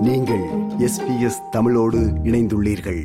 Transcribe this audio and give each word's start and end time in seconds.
நீங்கள் 0.00 0.42
எஸ்பிஎஸ் 0.78 1.48
தமிழோடு 1.50 1.98
இணைந்துள்ளீர்கள். 2.24 3.04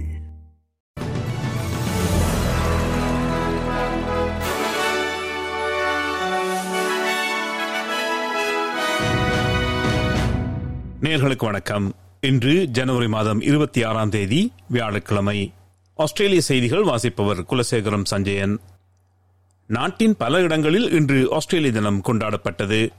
நேர்களுக்கு 11.02 11.46
வணக்கம். 11.46 11.94
இன்று 12.22 12.68
ஜனவரி 12.68 13.08
மாதம் 13.08 13.42
இருபத்தி 13.42 13.84
ஆறாம் 13.84 14.10
தேதி 14.10 14.54
வியாழக்கிழமை. 14.70 15.54
ஆஸ்திரேலிய 15.96 16.42
செய்திகள் 16.42 16.84
வாசிப்பவர் 16.84 17.44
குலசேகரம் 17.44 18.06
சஞ்சயன். 18.06 18.60
நாட்டின் 19.68 20.18
பல 20.18 20.40
இடங்களில் 20.40 20.92
இன்று 20.92 21.28
ஆஸ்திரேலிய 21.32 21.72
தினம் 21.72 22.02
கொண்டாடப்பட்டது. 22.02 22.90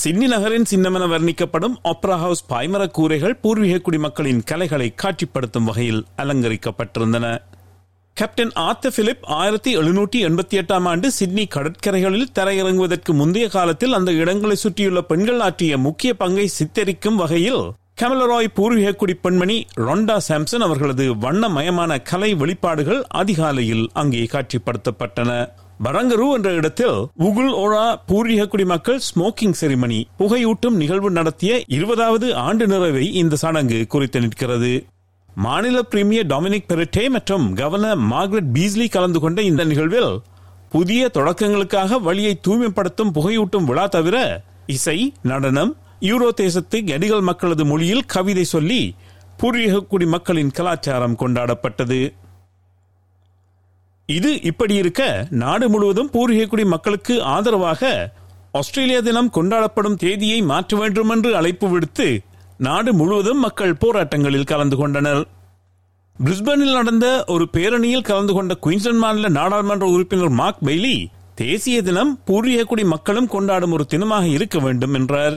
சிட்னி 0.00 0.26
நகரின் 0.26 0.66
சின்னமென 0.70 1.06
வர்ணிக்கப்படும் 1.12 1.74
ஆப்ரா 1.84 2.16
ஹவுஸ் 2.18 2.44
பாய்மர 2.48 2.86
கூரைகள் 2.86 3.36
பூர்வீக 3.36 3.78
குடிமக்களின் 3.78 4.42
கலைகளை 4.44 4.94
காட்சிப்படுத்தும் 5.02 5.64
வகையில் 5.64 6.06
அலங்கரிக்கப்பட்டிருந்தன. 6.16 7.38
கேப்டன் 8.14 8.52
ஆர்த்த 8.52 8.90
பிலிப் 8.90 9.24
ஆயிரத்தி 9.24 9.76
எழுநூற்றி 9.76 10.18
எண்பத்தி 10.28 10.56
எட்டாம் 10.60 10.88
ஆண்டு 10.88 11.10
சிட்னி 11.10 11.46
கடற்கரைகளில் 11.46 12.32
தரையிறங்குவதற்கு 12.38 13.12
முந்தைய 13.12 13.48
காலத்தில் 13.48 13.92
அந்த 13.92 14.12
இடங்களை 14.12 14.56
சுற்றியுள்ள 14.56 15.00
பெண்கள் 15.00 15.40
ஆற்றிய 15.40 15.78
முக்கிய 15.78 16.14
பங்கை 16.14 16.48
சித்தரிக்கும் 16.58 17.14
வகையில் 17.14 17.62
கமலராய் 18.00 18.54
பூர்வீக 18.54 18.92
குடி 18.92 19.14
பெண்மணி 19.14 19.66
ரொண்டா 19.76 20.16
சாம்சன் 20.28 20.66
அவர்களது 20.66 21.14
வண்ணமயமான 21.14 22.02
கலை 22.02 22.34
வெளிப்பாடுகள் 22.34 23.02
அதிகாலையில் 23.08 23.90
அங்கே 23.92 24.28
காட்சிப்படுத்தப்பட்டன. 24.32 25.52
பரங்கரு 25.84 26.26
என்ற 26.34 26.52
இடத்தில் 26.52 26.98
உகுல் 27.26 27.52
ஓரா 27.62 27.84
பூர்வீக 28.08 28.46
குடிமக்கள் 28.46 29.00
ஸ்மோக்கிங் 29.06 29.56
செரிமனி 29.60 30.00
புகையூட்டும் 30.18 30.76
நிகழ்வு 30.82 31.10
நடத்திய 31.10 31.52
இருபதாவது 31.76 32.26
ஆண்டு 32.34 32.66
நிறைவை 32.66 33.06
இந்த 33.12 33.36
சடங்கு 33.36 33.86
குறித்து 33.86 34.20
நிற்கிறது. 34.20 34.86
மாநில 35.34 35.82
பிரீமியர் 35.82 36.26
டொமினிக் 36.26 36.68
பெரிட்டே 36.68 37.04
மற்றும் 37.08 37.54
கவர்னர் 37.54 38.00
மார்கரெட் 38.12 38.52
பீஸ்லி 38.54 38.88
கலந்து 38.88 39.20
கொண்ட 39.20 39.42
இந்த 39.42 39.64
நிகழ்வில் 39.64 40.12
புதிய 40.70 41.10
தொடக்கங்களுக்காக 41.14 42.00
வழியை 42.00 42.34
தூய்மைப்படுத்தும் 42.48 43.14
புகையூட்டும் 43.14 43.68
விழா 43.70 43.86
தவிர 43.86 44.44
இசை 44.66 44.98
நடனம் 45.22 45.76
யூரோ 46.00 46.28
தேசத்து 46.42 46.78
கடிகள் 46.78 47.20
மக்களது 47.20 47.64
மொழியில் 47.64 48.06
கவிதை 48.06 48.44
சொல்லி 48.44 48.82
பூர்வீக 49.36 49.80
குடி 49.82 50.06
மக்களின் 50.06 50.50
கலாச்சாரம் 50.50 51.16
கொண்டாடப்பட்டது. 51.16 52.00
இது 54.18 54.30
இப்படி 54.50 54.74
இருக்க 54.82 55.02
நாடு 55.42 55.66
முழுவதும் 55.72 56.10
பூர்வீகக்குடி 56.14 56.64
மக்களுக்கு 56.72 57.14
ஆதரவாக 57.34 57.90
ஆஸ்திரேலியா 58.58 59.00
தினம் 59.00 59.30
கொண்டாடப்படும் 59.36 60.00
தேதியை 60.02 60.38
மாற்ற 60.50 60.78
வேண்டும் 60.80 61.12
என்று 61.14 61.30
அழைப்பு 61.38 61.66
விடுத்து 61.68 62.08
நாடு 62.66 62.90
முழுவதும் 62.98 63.40
மக்கள் 63.44 63.78
போராட்டங்களில் 63.82 64.50
கலந்து 64.50 64.76
கொண்டனர். 64.80 65.22
பிரிஸ்பனில் 66.16 66.76
நடந்த 66.78 67.06
ஒரு 67.34 67.44
பேரணியில் 67.52 68.08
கலந்து 68.08 68.32
கொண்ட 68.34 68.52
குயின்ஸ்லாந்து 68.64 69.02
மாநில 69.04 69.28
நாடாளுமன்ற 69.38 69.86
உறுப்பினர் 69.94 70.34
மார்க் 70.40 70.60
பெய்லி 70.66 70.96
தேசிய 71.34 71.76
தினம் 71.82 72.12
பூர்வீக 72.24 72.64
குடி 72.64 72.84
மக்களும் 72.94 73.30
கொண்டாடும் 73.34 73.74
ஒரு 73.76 73.84
தினமாக 73.92 74.26
இருக்க 74.36 74.58
வேண்டும் 74.58 74.94
என்றார். 74.94 75.36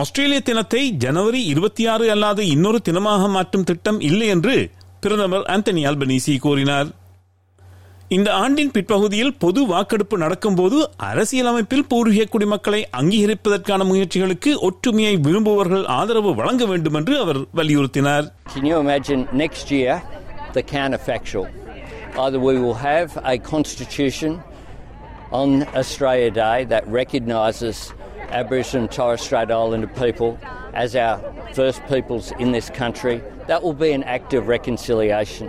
ஆஸ்திரேலிய 0.00 0.40
தினத்தை 0.48 0.82
ஜனவரி 1.04 1.40
இருபத்தி 1.52 1.84
ஆறு 1.92 2.06
அல்லாது 2.14 2.42
இன்னொரு 2.54 2.80
தினமாக 2.88 3.28
மாற்றும் 3.36 3.66
திட்டம் 3.70 4.00
இல்லை 4.08 4.28
என்று 4.34 4.56
பிரதமர் 5.00 5.46
ஆந்தனி 5.54 5.82
அல்பனீசி 5.90 6.34
கூறினார். 6.38 6.88
இந்த 8.16 8.28
ஆண்டின் 8.42 8.70
பிற்பகுதியில் 8.74 9.32
பொது 9.42 9.60
வாக்கெடுப்பு 9.70 10.16
நடக்கும்போது 10.22 10.76
அரசியலமைப்பில் 11.08 11.86
பூர்வீக 11.90 12.24
குடிமக்களை 12.34 12.80
அங்கீகரிப்பதற்கான 13.00 13.84
முயற்சிகளுக்கு 13.90 14.50
ஒற்றுமையை 14.68 15.14
விரும்புவர்கள் 15.26 15.84
ஆதரவு 15.96 16.30
வழங்க 16.34 16.66
வேண்டும் 16.66 16.96
என்று 17.00 17.14
அவர் 17.24 17.40
வலியுறுத்தினார் 17.58 18.26
Can 18.54 18.66
you 18.70 18.78
imagine 18.84 19.22
next 19.42 19.66
year 19.70 19.94
the 20.56 20.64
counterfactual? 20.74 21.46
Either 22.16 22.40
we 22.40 22.54
will 22.58 22.78
have 22.84 23.10
a 23.24 23.38
constitution 23.50 24.32
on 25.32 25.50
Australia 25.74 26.30
Day 26.40 26.58
that 26.72 26.84
recognises 27.00 27.76
Aboriginal 28.32 28.82
and 28.82 28.92
Torres 28.92 29.20
Strait 29.20 29.52
Islander 29.52 29.92
people 29.96 30.30
as 30.74 30.90
our 30.98 31.16
first 31.52 31.80
peoples 31.86 32.26
in 32.38 32.48
this 32.52 32.70
country. 32.72 33.16
That 33.46 33.60
will 33.62 33.78
be 33.78 33.92
an 33.92 34.04
act 34.16 34.32
of 34.32 34.48
reconciliation. 34.48 35.46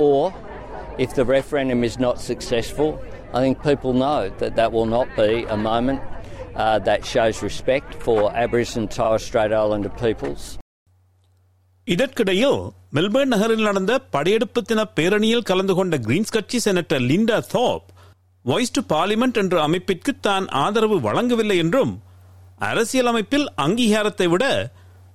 Or 0.00 0.22
if 0.98 1.14
the 1.14 1.24
referendum 1.26 1.84
is 1.84 1.98
not 1.98 2.20
successful, 2.20 3.00
I 3.32 3.40
think 3.40 3.62
people 3.62 3.92
know 3.94 4.30
that 4.30 4.56
that 4.56 4.72
will 4.72 4.86
not 4.88 5.08
be 5.16 5.44
a 5.46 5.56
moment 5.58 6.00
uh, 6.54 6.78
that 6.80 7.04
shows 7.04 7.42
respect 7.42 7.94
for 7.96 8.34
Aboriginal 8.34 8.82
and 8.82 8.90
Torres 8.90 9.24
Strait 9.24 9.52
Islander 9.54 9.92
peoples. 10.02 10.42
இதற்கிடையில் 11.86 12.58
Melbourne 12.94 13.32
நகரில் 13.32 13.64
நடந்த 13.64 13.92
படையெடுப்பு 14.10 14.60
தின 14.62 14.80
பேரணியில் 14.96 15.42
கலந்து 15.42 15.74
கொண்ட 15.74 15.96
Greens 15.96 16.32
கட்சி 16.32 16.58
senator 16.58 17.02
Linda 17.08 17.38
Thorpe 17.52 17.86
voice 18.44 18.72
to 18.72 18.82
parliament 18.88 19.40
என்ற 19.42 19.56
அமைப்பிற்கு 19.62 20.12
தான் 20.20 20.46
ஆதரவு 20.60 20.96
வழங்கவில்லை 21.00 21.56
என்றும் 21.64 21.92
அரசியலமைப்பில் 22.60 23.46
அங்கீகாரத்தை 23.56 24.26
விட 24.34 24.44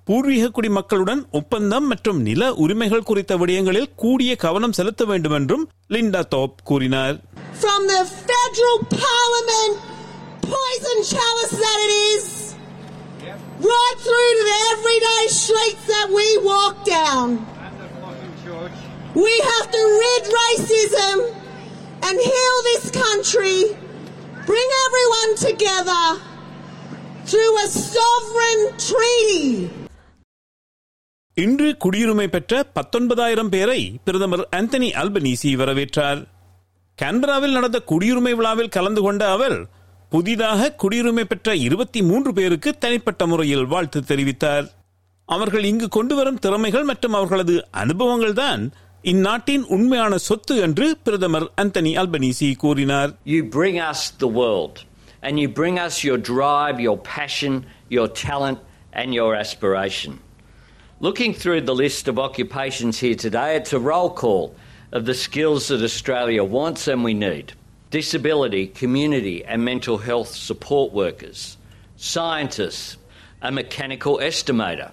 பூர்வீக 0.08 0.44
குடிமக்களுடன் 0.56 1.20
ஒப்பந்தம் 1.38 1.86
மற்றும் 1.90 2.20
நில 2.28 2.42
உரிமைகள் 2.62 3.08
குறித்த 3.10 3.32
விடயங்களில் 3.40 3.92
கூடிய 4.02 4.32
கவனம் 4.44 4.76
செலுத்த 4.78 5.02
வேண்டும் 5.10 5.36
என்றும் 5.38 5.64
லிண்டா 5.94 6.22
தோப் 6.34 6.56
கூறினார் 6.70 7.16
from 7.62 7.82
the 7.90 8.00
federal 8.28 8.78
parliament, 9.02 9.74
poison 10.46 10.98
chalice 11.10 11.54
that 11.64 11.78
it 11.86 11.92
is, 12.08 12.24
right 13.68 13.98
through 14.06 14.30
to 14.38 14.44
the 14.48 14.58
everyday 14.72 15.22
streets 15.40 15.84
that 15.86 16.08
we 16.18 16.26
walk 16.48 16.76
down. 16.96 17.26
We 19.16 19.34
have 19.50 19.66
to 19.70 19.82
rid 20.02 20.24
racism 20.40 21.16
and 22.02 22.16
heal 22.28 22.56
this 22.62 22.84
country, 22.96 23.56
bring 24.46 24.70
everyone 24.86 25.32
together 25.46 26.04
through 27.26 27.52
a 27.58 27.68
sovereign 27.90 28.62
treaty. 28.88 29.48
இன்று 31.41 31.67
குடியுரிமை 31.83 32.27
பெற்ற 32.27 32.59
பத்தொன்பதாயிரம் 32.77 33.49
பேரை 33.53 33.81
பிரதமர் 34.05 34.43
Anthony 34.55 34.87
Albanese 35.01 35.49
வரவேற்றார். 35.61 36.21
கான்பராவில் 37.01 37.55
நடந்த 37.57 37.79
குடியுரிமை 37.91 38.33
விழாவில் 38.39 38.73
கலந்து 38.75 39.01
கொண்ட 39.01 39.29
அவர் 39.35 39.57
புதிதாக 40.09 40.71
குடியுரிமை 40.83 41.25
பெற்ற 41.31 41.55
இருபத்தி 41.55 42.01
மூன்று 42.01 42.33
பேருக்கு 42.33 42.77
தனிப்பட்ட 42.77 43.27
முறையில் 43.27 43.65
வாழ்த்து 43.65 44.01
தெரிவித்தார். 44.11 44.67
அவர்கள் 45.25 45.63
இங்கு 45.63 45.87
கொண்டு 45.97 46.15
வரும் 46.15 46.41
திறமைகள் 46.45 46.83
மற்றும் 46.83 47.13
அவர்களது 47.13 47.55
அனுபவங்கள் 47.83 48.37
தான் 48.43 48.63
இந்நாட்டின் 49.13 49.65
உண்மையான 49.77 50.17
சொத்து 50.27 50.57
என்று 50.67 50.97
பிரதமர் 51.03 51.49
அந்தனி 51.61 51.93
அல்பனீசி 52.03 52.55
கூறினார். 52.63 53.11
You 53.35 53.43
bring 53.57 53.77
us 53.91 54.01
the 54.25 54.31
world, 54.41 54.77
and 55.21 55.37
you 55.43 55.49
bring 55.61 55.77
us 55.87 55.97
your 56.09 56.21
drive, 56.35 56.79
your 56.87 56.99
passion, 57.15 57.65
your 57.89 58.09
talent, 58.27 58.61
and 58.93 59.11
your 59.13 59.31
aspiration. 59.43 60.13
Looking 60.99 61.35
through 61.35 61.61
the 61.61 61.75
list 61.75 62.07
of 62.07 62.17
occupations 62.17 62.97
here 62.97 63.13
today, 63.13 63.55
it's 63.55 63.71
a 63.71 63.79
roll 63.79 64.09
call 64.09 64.55
of 64.91 65.05
the 65.05 65.13
skills 65.13 65.67
that 65.67 65.83
Australia 65.83 66.43
wants 66.43 66.87
and 66.87 67.03
we 67.03 67.13
need 67.13 67.53
disability, 67.91 68.65
community, 68.65 69.45
and 69.45 69.63
mental 69.63 69.99
health 69.99 70.29
support 70.29 70.91
workers, 70.91 71.55
scientists, 71.97 72.97
a 73.43 73.51
mechanical 73.51 74.17
estimator. 74.17 74.91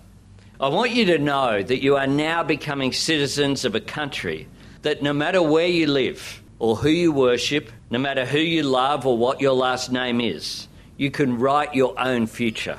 I 0.61 0.69
want 0.69 0.91
you 0.91 1.07
to 1.07 1.19
know 1.19 1.63
that 1.63 1.83
you 1.83 1.97
are 1.97 2.07
now 2.07 2.43
becoming 2.43 2.93
citizens 2.93 3.65
of 3.65 3.75
a 3.75 3.81
country 3.81 4.47
that 4.83 5.03
no 5.03 5.15
matter 5.15 5.41
where 5.41 5.67
you 5.67 5.87
live 5.87 6.43
or 6.59 6.77
who 6.77 6.91
you 6.91 7.13
worship, 7.13 7.71
no 7.89 7.99
matter 7.99 8.27
who 8.27 8.39
you 8.39 8.63
love 8.63 9.07
or 9.07 9.17
what 9.17 9.41
your 9.41 9.55
last 9.55 9.91
name 9.91 10.21
is, 10.21 10.69
you 10.99 11.11
can 11.11 11.39
write 11.39 11.75
your 11.75 11.99
own 11.99 12.27
future. 12.27 12.79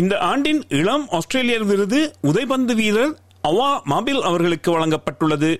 இந்த 0.00 0.18
ஆண்டின் 0.18 0.62
இளம் 0.68 1.04
ஆஸ்திரேலியர் 1.08 1.64
விருது 1.64 2.00
உதைபந்து 2.20 2.74
வீரர் 2.74 3.12
அவா 3.42 3.82
மாபில் 3.82 4.20
அவர்களுக்கு 4.20 4.70
வழங்கப்பட்டுள்ளது. 4.72 5.50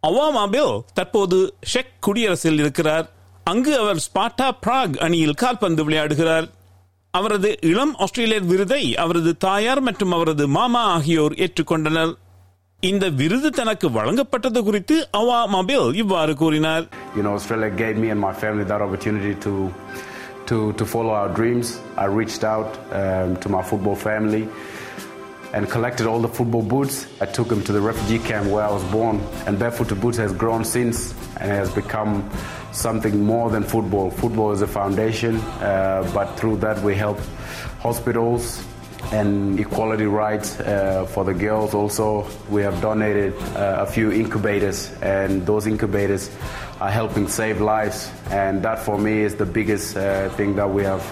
அவா 0.00 0.24
மாபில் 0.36 0.80
தற்போது 0.94 1.54
செக் 1.72 1.92
குடியரசில் 2.00 2.58
இருக்கிறார். 2.58 3.06
அங்கு 3.44 3.78
அவர் 3.78 4.00
ஸ்பாட்டா 4.06 4.48
பிராக் 4.60 4.96
அணியில் 4.98 5.34
கால்பந்து 5.34 5.84
விளையாடுகிறார். 5.88 6.46
அவரது 7.10 7.56
இளம் 7.60 7.94
ஆஸ்திரேலியர் 7.96 8.44
விருதை 8.44 8.96
அவரது 8.96 9.36
தாயார் 9.36 9.80
மற்றும் 9.80 10.12
அவரது 10.12 10.48
மாமா 10.48 10.82
ஆகியோர் 10.96 11.32
ஏற்றுக்கொண்டனர். 11.32 12.14
இந்த 12.80 13.08
விருது 13.08 13.50
தனக்கு 13.50 13.90
வழங்கப்பட்டது 13.90 14.62
குறித்து 14.62 15.08
அவா 15.10 15.40
மாபில் 15.54 15.94
இவ்வாறு 15.94 16.34
கூறினார். 16.36 16.84
You 17.16 17.24
know, 17.26 17.34
Australia 17.38 17.70
gave 17.84 17.96
me 18.04 18.10
and 18.10 18.20
my 18.20 18.34
family 18.42 18.66
that 18.72 18.82
opportunity 18.88 19.34
to, 19.46 19.52
to, 20.46 20.72
to 20.74 20.86
follow 20.86 21.10
our 21.10 21.28
dreams. 21.28 21.80
I 21.96 22.04
reached 22.06 22.44
out 22.44 22.78
um, 22.92 23.36
to 23.38 23.48
my 23.48 23.62
football 23.62 23.96
family 23.96 24.48
and 25.52 25.70
collected 25.70 26.06
all 26.06 26.20
the 26.20 26.28
football 26.28 26.62
boots. 26.62 27.06
I 27.20 27.26
took 27.26 27.48
them 27.48 27.62
to 27.64 27.72
the 27.72 27.80
refugee 27.80 28.18
camp 28.18 28.50
where 28.50 28.64
I 28.64 28.70
was 28.70 28.84
born. 28.84 29.20
And 29.46 29.58
Barefoot 29.58 29.88
to 29.88 29.94
Boots 29.94 30.18
has 30.18 30.32
grown 30.32 30.64
since 30.64 31.12
and 31.38 31.50
has 31.50 31.72
become 31.72 32.28
something 32.72 33.24
more 33.24 33.50
than 33.50 33.62
football. 33.62 34.10
Football 34.10 34.52
is 34.52 34.62
a 34.62 34.66
foundation, 34.66 35.36
uh, 35.36 36.10
but 36.12 36.34
through 36.34 36.58
that 36.58 36.82
we 36.82 36.94
help 36.94 37.18
hospitals 37.80 38.62
and 39.12 39.58
equality 39.60 40.04
rights 40.06 40.58
uh, 40.60 41.06
for 41.06 41.24
the 41.24 41.32
girls. 41.32 41.74
Also, 41.74 42.26
we 42.50 42.62
have 42.62 42.80
donated 42.80 43.34
uh, 43.54 43.76
a 43.80 43.86
few 43.86 44.10
incubators, 44.10 44.92
and 45.00 45.46
those 45.46 45.66
incubators 45.66 46.28
are 46.78 46.90
helping 46.90 47.26
save 47.30 47.60
lives. 47.62 47.98
And 48.32 48.62
that, 48.62 48.78
for 48.78 48.96
me, 48.98 49.14
is 49.20 49.34
the 49.36 49.48
biggest 49.48 49.96
uh, 49.96 50.04
thing 50.30 50.54
that 50.56 50.68
we 50.68 50.82
have 50.84 51.04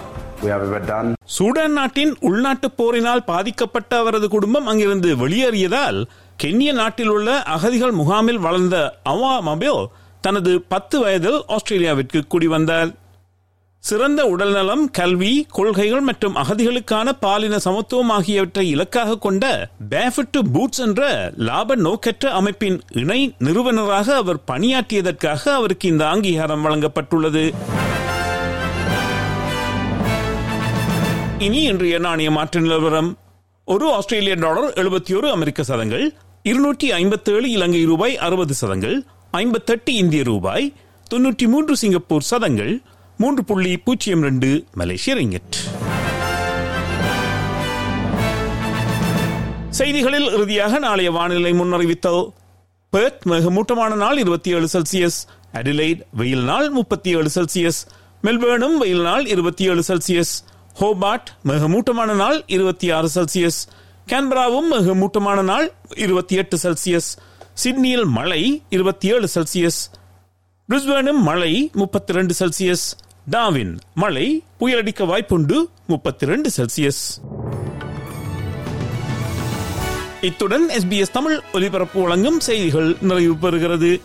we 0.43 0.49
have 0.49 0.63
ever 0.63 0.81
done. 0.87 1.07
Sudan 1.35 1.75
நாட்டின் 1.77 2.13
உள்நாட்டு 2.21 2.67
போரினால் 2.71 3.23
பாதிக்கப்பட்ட 3.25 3.91
அவரது 3.97 4.27
குடும்பம் 4.27 4.67
அங்கிருந்து 4.67 5.09
வெளியேறியதால் 5.15 5.99
கென்ய 6.39 6.71
நாட்டில் 6.73 7.09
உள்ள 7.09 7.29
அகதிகள் 7.55 7.93
முகாமில் 7.93 8.43
வளர்ந்த 8.45 8.77
அவா 9.05 9.33
மபில் 9.47 9.81
தனது 10.23 10.51
பத்து 10.67 10.95
வயதில் 10.99 11.39
ஆஸ்திரேலியாவிற்கு 11.55 12.19
குடிவந்தார் 12.33 12.91
சிறந்த 13.87 14.21
உடல்நலம் 14.25 14.83
கல்வி 14.91 15.31
கொள்கைகள் 15.47 16.01
மற்றும் 16.01 16.35
அகதிகளுக்கான 16.35 17.07
பாலின 17.23 17.55
சமத்துவம் 17.65 18.11
ஆகியவற்றை 18.15 18.63
இலக்காக 18.69 19.17
கொண்ட 19.17 19.45
பேஃபிட் 19.91 20.31
டு 20.31 20.41
பூட்ஸ் 20.53 20.81
என்ற 20.85 21.01
லாப 21.47 21.75
நோக்கற்ற 21.75 22.31
அமைப்பின் 22.39 22.77
இணை 23.01 23.19
நிறுவனராக 23.37 24.15
அவர் 24.15 24.39
பணியாற்றியதற்காக 24.51 25.43
அவருக்கு 25.59 25.87
இந்த 25.87 26.05
அங்கீகாரம் 26.07 26.65
வழங்கப்பட்டுள்ளது. 26.65 27.43
இனி 31.47 31.61
இன்றைய 31.63 31.99
நாணய 31.99 32.31
மாற்று 32.31 32.61
நிலவரம். 32.61 33.11
ஒரு 33.67 33.85
ஆஸ்திரேலிய 33.93 34.35
டாலர் 34.45 34.73
எழுபத்தி 34.81 35.13
ஒரு 35.17 35.29
அமெரிக்க 35.31 35.63
சதங்கள் 35.63 36.05
இருநூற்றி 36.43 36.87
ஐம்பத்தி 36.91 37.31
ஏழு 37.35 37.47
இலங்கை 37.51 37.83
ரூபாய் 37.85 38.17
அறுபது 38.17 38.53
சதங்கள் 38.53 38.97
ஐம்பத்தெட்டு 39.43 39.93
இந்திய 40.01 40.23
ரூபாய் 40.23 40.65
தொன்னூற்றி 41.13 41.45
மூன்று 41.47 41.73
சிங்கப்பூர் 41.77 42.29
சதங்கள் 42.31 42.73
மூன்று 43.17 43.43
புள்ளி 43.43 43.77
பூஜ்ஜியம் 43.77 44.21
ரெண்டு 44.21 44.65
மலேசிய 44.73 45.15
ரிங்கெட். 45.15 45.55
செய்திகளில் 49.69 50.31
இறுதியாக 50.31 50.79
நாளைய 50.79 51.11
வானிலை 51.11 51.51
முன்னறிவித்தல் 51.51 52.29
பெர்த் 52.89 53.21
மிகமூட்டமான 53.25 53.95
நாள் 53.95 54.17
இருபத்தி 54.17 54.51
ஏழு 54.51 54.67
செல்சியஸ். 54.73 55.27
அடிலைட் 55.53 56.01
வெயில் 56.11 56.43
நாள் 56.43 56.69
முப்பத்தி 56.69 57.09
ஏழு 57.09 57.29
செல்சியஸ். 57.35 57.87
மெல்பேர்னும் 58.23 58.77
வெயில் 58.77 59.01
நாள் 59.01 59.25
இருபத்தி 59.25 59.63
ஏழு 59.63 59.83
செல்சியஸ். 59.87 60.33
ஹோபார்ட் 60.79 61.25
மிகமூட்டமான 61.45 62.15
நாள் 62.15 62.43
இருபத்தி 62.47 62.91
ஆறு 62.91 63.09
செல்சியஸ். 63.15 63.67
கேன்பராவும் 64.07 64.71
மிகமூட்டமான 64.71 65.41
நாள் 65.41 65.73
இருபத்தி 65.95 66.35
எட்டு 66.35 66.57
செல்சியஸ். 66.57 67.17
சிட்னியில் 67.53 68.05
மழை 68.05 68.61
இருபத்தி 68.69 69.07
ஏழு 69.07 69.29
செல்சியஸ். 69.35 69.91
பிரிஸ்பேனும் 70.69 71.21
மழை 71.21 71.69
முப்பத்தி 71.73 72.13
ரெண்டு 72.13 72.33
செல்சியஸ். 72.39 73.04
டாவின் 73.29 73.79
மழை 73.93 74.43
புயலடிக்க 74.59 75.05
வாய்ப்புண்டு 75.05 75.55
முப்பத்தி 75.87 76.25
ரெண்டு 76.25 76.49
செல்சியஸ். 76.57 77.21
இத்துடன் 80.21 80.69
எஸ்பிஎஸ் 80.69 81.11
தமிழ் 81.13 81.39
ஒலிபரப்பு 81.53 82.01
வழங்கும் 82.01 82.39
செய்திகள் 82.39 82.97
நிறைவு 83.01 83.33
பெறுகிறது. 83.33 84.01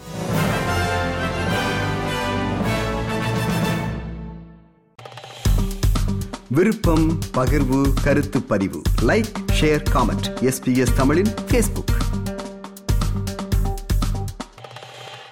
விருப்பம் 6.48 7.18
பகிர்வு 7.34 7.92
கருத்து 8.02 8.42
பதிவு. 8.42 8.82
லைக் 9.02 9.32
ஷேர் 9.60 9.82
காமெண்ட் 9.94 10.28
எஸ்பிஎஸ் 10.40 10.94
தமிழின் 10.96 11.34
பேஸ்புக் 11.48 11.89